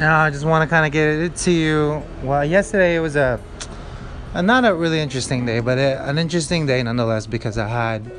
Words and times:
Now 0.00 0.20
I 0.20 0.30
just 0.30 0.46
want 0.46 0.66
to 0.66 0.74
kind 0.74 0.86
of 0.86 0.92
get 0.92 1.08
it 1.08 1.36
to 1.44 1.50
you. 1.50 2.02
Well, 2.22 2.42
yesterday 2.42 2.96
it 2.96 3.00
was 3.00 3.16
a, 3.16 3.38
a 4.32 4.42
not 4.42 4.64
a 4.64 4.74
really 4.74 4.98
interesting 4.98 5.44
day, 5.44 5.60
but 5.60 5.76
a, 5.76 6.08
an 6.08 6.16
interesting 6.16 6.64
day 6.64 6.82
nonetheless 6.82 7.26
because 7.26 7.58
I 7.58 7.68
had 7.68 8.10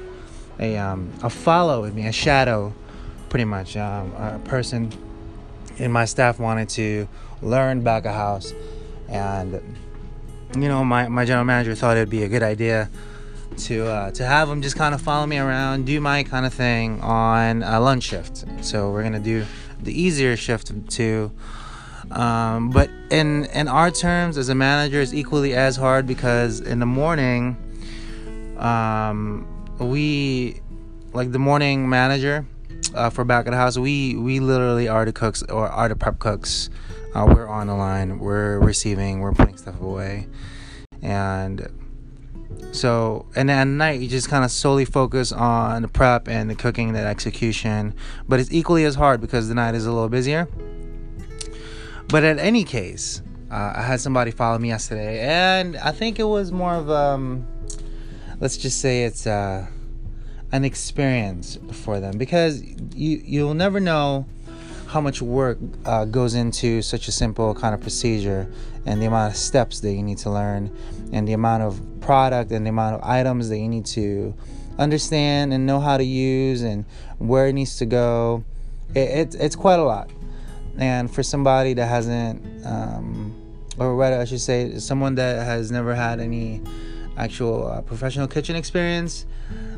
a 0.60 0.78
um, 0.78 1.12
a 1.24 1.30
follow 1.32 1.82
with 1.82 1.96
me, 1.96 2.06
a 2.06 2.12
shadow, 2.12 2.72
pretty 3.30 3.46
much. 3.46 3.78
Um, 3.78 4.14
a 4.14 4.40
person 4.46 4.94
in 5.78 5.92
my 5.92 6.06
staff 6.06 6.40
wanted 6.40 6.70
to 6.70 7.08
learn 7.42 7.82
back 7.82 8.06
a 8.06 8.14
house, 8.14 8.54
and 9.10 9.60
you 10.56 10.68
know 10.68 10.86
my, 10.86 11.08
my 11.08 11.26
general 11.26 11.46
manager 11.46 11.74
thought 11.74 11.98
it'd 11.98 12.12
be 12.12 12.22
a 12.22 12.30
good 12.30 12.44
idea 12.44 12.92
to 13.58 13.88
uh, 13.88 14.12
to 14.12 14.24
have 14.24 14.48
him 14.48 14.62
just 14.62 14.76
kind 14.76 14.94
of 14.94 15.02
follow 15.02 15.26
me 15.26 15.40
around, 15.40 15.88
do 15.88 16.00
my 16.00 16.22
kind 16.22 16.46
of 16.46 16.54
thing 16.54 17.02
on 17.02 17.64
a 17.64 17.80
lunch 17.80 18.04
shift. 18.04 18.46
So 18.64 18.92
we're 18.92 19.02
gonna 19.02 19.20
do 19.20 19.48
the 19.82 20.00
easier 20.00 20.38
shift 20.38 20.72
too. 20.88 21.32
Um, 22.12 22.70
but 22.70 22.90
in 23.10 23.46
in 23.46 23.68
our 23.68 23.90
terms, 23.90 24.38
as 24.38 24.50
a 24.50 24.56
manager, 24.56 25.02
it's 25.02 25.14
equally 25.14 25.54
as 25.54 25.76
hard 25.78 26.06
because 26.06 26.60
in 26.60 26.80
the 26.80 26.86
morning, 26.86 27.56
um, 28.58 29.48
we 29.80 30.60
like 31.14 31.32
the 31.32 31.40
morning 31.40 31.90
manager 31.90 32.46
uh, 32.94 33.10
for 33.10 33.24
back 33.24 33.46
of 33.46 33.52
the 33.52 33.58
house. 33.58 33.78
We 33.78 34.16
we 34.16 34.40
literally 34.40 34.88
are 34.88 35.06
the 35.06 35.14
cooks 35.14 35.42
or 35.44 35.68
are 35.68 35.88
the 35.88 35.96
prep 35.96 36.20
cooks. 36.20 36.70
Uh, 37.16 37.26
we're 37.28 37.48
on 37.48 37.68
the 37.68 37.76
line. 37.76 38.20
We're 38.20 38.60
receiving. 38.60 39.20
We're 39.20 39.34
putting 39.34 39.58
stuff 39.58 39.80
away, 39.80 40.28
and 41.02 41.68
so, 42.74 43.26
and 43.36 43.50
then 43.50 43.58
at 43.58 43.68
night, 43.68 44.00
you 44.00 44.08
just 44.08 44.30
kind 44.30 44.46
of 44.46 44.52
solely 44.52 44.86
focus 44.86 45.32
on 45.32 45.82
the 45.82 45.88
prep 45.88 46.28
and 46.28 46.50
the 46.50 46.56
cooking 46.56 46.90
and 46.90 46.96
the 46.96 47.02
execution. 47.02 47.94
But 48.28 48.40
it's 48.40 48.52
equally 48.52 48.86
as 48.86 48.96
hard 48.96 49.20
because 49.22 49.50
the 49.50 49.56
night 49.56 49.76
is 49.76 49.86
a 49.86 49.92
little 49.92 50.10
busier. 50.10 50.48
But 52.12 52.26
in 52.26 52.40
any 52.40 52.66
case, 52.66 53.22
uh, 53.50 53.72
I 53.74 53.84
had 53.84 54.02
somebody 54.02 54.32
follow 54.32 54.58
me 54.58 54.68
yesterday, 54.68 55.22
and 55.22 55.78
I 55.78 55.92
think 55.92 56.20
it 56.20 56.26
was 56.26 56.52
more 56.52 56.74
of 56.74 56.90
um, 56.90 57.48
let's 58.42 58.58
just 58.58 58.82
say 58.82 59.06
it's 59.06 59.26
uh, 59.26 59.66
an 60.52 60.66
experience 60.66 61.58
for 61.72 62.02
them. 62.02 62.18
Because 62.18 62.62
you 62.62 63.22
you'll 63.24 63.54
never 63.54 63.80
know 63.80 64.26
how 64.88 65.00
much 65.00 65.22
work 65.22 65.58
uh, 65.86 66.04
goes 66.04 66.36
into 66.36 66.82
such 66.82 67.08
a 67.08 67.14
simple 67.14 67.56
kind 67.56 67.74
of 67.74 67.80
procedure 67.80 68.52
and 68.86 69.02
the 69.02 69.06
amount 69.06 69.32
of 69.32 69.38
steps 69.38 69.80
that 69.80 69.94
you 69.94 70.04
need 70.04 70.18
to 70.18 70.30
learn 70.30 70.70
and 71.14 71.26
the 71.26 71.32
amount 71.32 71.64
of 71.64 71.80
product 72.02 72.52
and 72.52 72.66
the 72.66 72.70
amount 72.70 72.96
of 72.96 73.02
items 73.10 73.48
that 73.48 73.58
you 73.58 73.70
need 73.70 73.86
to 73.86 74.36
understand 74.78 75.54
and 75.54 75.66
know 75.66 75.80
how 75.80 75.96
to 75.96 76.04
use 76.04 76.62
and 76.62 76.84
where 77.20 77.48
it 77.48 77.54
needs 77.54 77.78
to 77.78 77.86
go. 77.86 78.44
It, 78.94 79.00
it 79.00 79.36
it's 79.36 79.56
quite 79.56 79.80
a 79.80 79.84
lot 79.84 80.12
and 80.78 81.14
for 81.14 81.24
somebody 81.24 81.74
that 81.74 81.88
hasn't 81.88 82.42
um, 82.66 83.36
or 83.78 83.96
rather 83.96 84.20
i 84.20 84.26
should 84.26 84.42
say 84.42 84.78
someone 84.80 85.16
that 85.16 85.46
has 85.46 85.72
never 85.72 85.94
had 85.94 86.20
any 86.20 86.62
actual 87.18 87.68
uh, 87.68 87.82
professional 87.82 88.28
kitchen 88.28 88.56
experience 88.56 89.26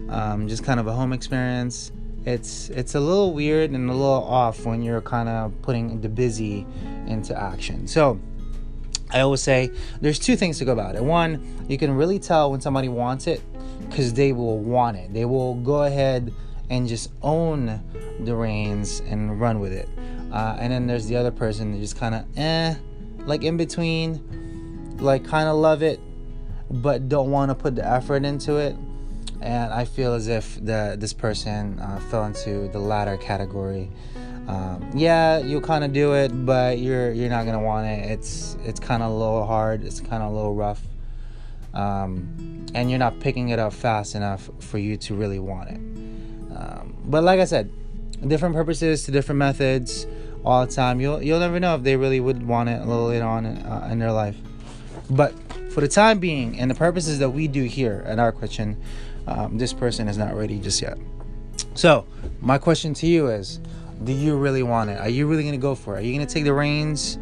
um, 0.09 0.47
just 0.47 0.63
kind 0.63 0.79
of 0.79 0.87
a 0.87 0.93
home 0.93 1.13
experience 1.13 1.91
it's 2.25 2.69
it's 2.69 2.95
a 2.95 2.99
little 2.99 3.33
weird 3.33 3.71
and 3.71 3.89
a 3.89 3.93
little 3.93 4.23
off 4.23 4.65
when 4.65 4.81
you're 4.81 5.01
kind 5.01 5.27
of 5.27 5.53
putting 5.61 5.99
the 6.01 6.09
busy 6.09 6.65
into 7.07 7.39
action. 7.39 7.87
So 7.87 8.19
I 9.11 9.19
always 9.19 9.41
say 9.41 9.71
there's 10.01 10.19
two 10.19 10.35
things 10.35 10.57
to 10.59 10.65
go 10.65 10.71
about 10.71 10.95
it. 10.95 11.03
One, 11.03 11.65
you 11.67 11.77
can 11.77 11.91
really 11.91 12.19
tell 12.19 12.51
when 12.51 12.61
somebody 12.61 12.89
wants 12.89 13.27
it 13.27 13.41
because 13.87 14.13
they 14.13 14.31
will 14.31 14.59
want 14.59 14.97
it. 14.97 15.13
They 15.13 15.25
will 15.25 15.55
go 15.55 15.83
ahead 15.83 16.33
and 16.69 16.87
just 16.87 17.11
own 17.21 17.81
the 18.21 18.35
reins 18.35 19.01
and 19.01 19.39
run 19.39 19.59
with 19.59 19.73
it. 19.73 19.89
Uh, 20.33 20.57
and 20.59 20.73
then 20.73 20.87
there's 20.87 21.05
the 21.05 21.15
other 21.15 21.31
person 21.31 21.71
that 21.71 21.79
just 21.79 21.97
kind 21.97 22.15
of 22.15 22.25
eh, 22.37 22.75
like 23.19 23.43
in 23.43 23.55
between, 23.55 24.97
like 24.97 25.23
kind 25.23 25.47
of 25.47 25.55
love 25.55 25.83
it, 25.83 25.99
but 26.69 27.07
don't 27.07 27.31
want 27.31 27.51
to 27.51 27.55
put 27.55 27.75
the 27.75 27.87
effort 27.87 28.25
into 28.25 28.57
it 28.57 28.75
and 29.43 29.73
I 29.73 29.83
feel 29.83 30.13
as 30.13 30.29
if 30.29 30.55
the 30.63 30.95
this 30.97 31.11
person 31.11 31.77
uh, 31.79 31.99
fell 32.09 32.23
into 32.23 32.69
the 32.69 32.79
latter 32.79 33.17
category. 33.17 33.91
Um, 34.47 34.89
yeah, 34.93 35.37
you 35.37 35.59
kind 35.61 35.83
of 35.83 35.91
do 35.91 36.13
it, 36.15 36.29
but 36.45 36.79
you're 36.79 37.11
you're 37.11 37.29
not 37.29 37.45
gonna 37.45 37.61
want 37.61 37.87
it. 37.87 38.09
It's 38.11 38.57
it's 38.63 38.79
kind 38.79 39.03
of 39.03 39.11
a 39.11 39.13
little 39.13 39.45
hard. 39.45 39.83
It's 39.83 39.99
kind 39.99 40.23
of 40.23 40.31
a 40.31 40.35
little 40.35 40.55
rough, 40.55 40.81
um, 41.73 42.65
and 42.73 42.89
you're 42.89 42.99
not 42.99 43.19
picking 43.19 43.49
it 43.49 43.59
up 43.59 43.73
fast 43.73 44.15
enough 44.15 44.49
for 44.59 44.77
you 44.77 44.95
to 44.97 45.13
really 45.13 45.39
want 45.39 45.69
it. 45.69 45.77
Um, 46.55 46.95
but 47.05 47.23
like 47.23 47.41
I 47.41 47.45
said, 47.45 47.69
different 48.25 48.55
purposes 48.55 49.03
to 49.03 49.11
different 49.11 49.39
methods 49.39 50.07
all 50.45 50.65
the 50.65 50.71
time. 50.71 50.99
You'll 50.99 51.21
you'll 51.21 51.39
never 51.39 51.59
know 51.59 51.75
if 51.75 51.83
they 51.83 51.95
really 51.95 52.19
would 52.19 52.45
want 52.45 52.69
it 52.69 52.81
a 52.81 52.85
little 52.85 53.07
later 53.07 53.25
on 53.25 53.45
in, 53.45 53.57
uh, 53.57 53.89
in 53.91 53.99
their 53.99 54.11
life. 54.11 54.37
But 55.09 55.33
for 55.71 55.81
the 55.81 55.87
time 55.87 56.19
being, 56.19 56.59
and 56.59 56.69
the 56.69 56.75
purposes 56.75 57.19
that 57.19 57.29
we 57.29 57.47
do 57.47 57.63
here 57.63 58.03
at 58.05 58.19
our 58.19 58.31
kitchen, 58.31 58.81
um, 59.27 59.57
this 59.57 59.73
person 59.73 60.07
is 60.07 60.17
not 60.17 60.35
ready 60.35 60.59
just 60.59 60.81
yet. 60.81 60.97
So, 61.75 62.05
my 62.41 62.57
question 62.57 62.93
to 62.95 63.07
you 63.07 63.27
is 63.27 63.59
do 64.03 64.11
you 64.11 64.35
really 64.35 64.63
want 64.63 64.89
it? 64.89 64.99
Are 64.99 65.09
you 65.09 65.27
really 65.27 65.43
going 65.43 65.53
to 65.53 65.61
go 65.61 65.75
for 65.75 65.95
it? 65.95 65.99
Are 65.99 66.01
you 66.01 66.13
going 66.13 66.25
to 66.25 66.33
take 66.33 66.43
the 66.43 66.53
reins 66.53 67.17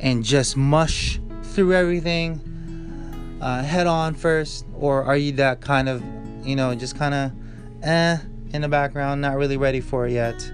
and 0.00 0.24
just 0.24 0.56
mush 0.56 1.18
through 1.42 1.74
everything 1.74 3.38
uh, 3.40 3.62
head 3.62 3.86
on 3.86 4.14
first? 4.14 4.66
Or 4.74 5.02
are 5.04 5.16
you 5.16 5.32
that 5.32 5.60
kind 5.60 5.88
of, 5.88 6.02
you 6.44 6.56
know, 6.56 6.74
just 6.74 6.96
kind 6.96 7.14
of 7.14 7.32
eh 7.82 8.18
in 8.52 8.62
the 8.62 8.68
background, 8.68 9.20
not 9.20 9.36
really 9.36 9.56
ready 9.56 9.80
for 9.80 10.06
it 10.06 10.12
yet? 10.12 10.52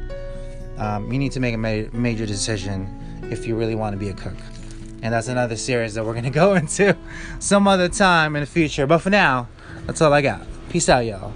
Um, 0.79 1.13
you 1.13 1.19
need 1.19 1.33
to 1.33 1.41
make 1.41 1.55
a 1.55 1.59
ma- 1.59 1.89
major 1.93 2.27
decision 2.27 2.89
if 3.31 3.47
you 3.47 3.57
really 3.57 3.75
want 3.75 3.95
to 3.95 3.99
be 3.99 4.09
a 4.09 4.15
cook. 4.15 4.37
And 5.03 5.13
that's 5.13 5.29
another 5.29 5.57
series 5.57 5.95
that 5.95 6.05
we're 6.05 6.13
going 6.13 6.25
to 6.31 6.31
go 6.31 6.55
into 6.55 6.97
some 7.39 7.69
other 7.69 7.89
time 7.89 8.37
in 8.37 8.41
the 8.41 8.47
future. 8.47 8.87
But 8.87 8.99
for 8.99 9.11
now, 9.11 9.49
that's 9.87 10.01
all 10.01 10.13
I 10.13 10.23
got. 10.23 10.47
Peace 10.71 10.89
out, 10.89 11.05
y'all. 11.05 11.33